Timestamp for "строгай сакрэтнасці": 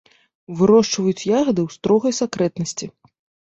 1.77-2.93